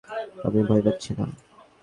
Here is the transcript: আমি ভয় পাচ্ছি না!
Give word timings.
আমি 0.45 0.59
ভয় 0.63 0.81
পাচ্ছি 0.85 1.11
না! 1.17 1.25